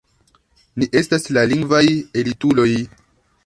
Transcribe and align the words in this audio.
Ni 0.83 0.87
estas 1.01 1.29
la 1.37 1.45
lingvaj 1.53 1.85
elituloj! 2.23 2.69